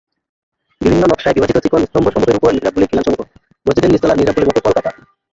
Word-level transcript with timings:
বিভিন্ন 0.81 1.03
নকশায় 1.03 1.35
বিভাজিত 1.35 1.57
চিকন 1.63 1.81
স্তম্ভসমূহের 1.85 2.37
উপর 2.39 2.49
মিহরাবগুলির 2.51 2.89
খিলানসমূহ 2.91 3.21
মসজিদের 3.65 3.91
নিচতলার 3.91 4.17
মিহরাবগুলির 4.17 4.49
মতো 4.49 4.59
পলকাটা। 4.65 4.91